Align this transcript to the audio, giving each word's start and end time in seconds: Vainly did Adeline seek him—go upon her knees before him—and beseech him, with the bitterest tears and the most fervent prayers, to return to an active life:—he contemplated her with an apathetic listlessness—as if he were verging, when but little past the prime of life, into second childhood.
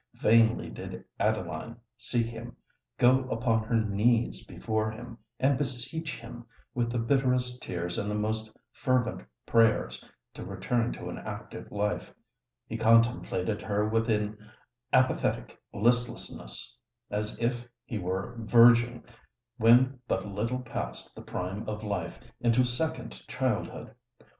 Vainly 0.15 0.71
did 0.71 1.05
Adeline 1.19 1.75
seek 1.95 2.25
him—go 2.25 3.29
upon 3.29 3.61
her 3.65 3.75
knees 3.75 4.43
before 4.43 4.89
him—and 4.89 5.59
beseech 5.59 6.17
him, 6.17 6.43
with 6.73 6.91
the 6.91 6.97
bitterest 6.97 7.61
tears 7.61 7.99
and 7.99 8.09
the 8.09 8.15
most 8.15 8.51
fervent 8.71 9.21
prayers, 9.45 10.03
to 10.33 10.43
return 10.43 10.91
to 10.93 11.09
an 11.11 11.19
active 11.19 11.71
life:—he 11.71 12.77
contemplated 12.79 13.61
her 13.61 13.87
with 13.87 14.09
an 14.09 14.35
apathetic 14.91 15.61
listlessness—as 15.71 17.39
if 17.39 17.67
he 17.85 17.99
were 17.99 18.35
verging, 18.39 19.03
when 19.57 19.99
but 20.07 20.25
little 20.25 20.63
past 20.63 21.13
the 21.13 21.21
prime 21.21 21.61
of 21.69 21.83
life, 21.83 22.17
into 22.39 22.65
second 22.65 23.21
childhood. 23.27 23.93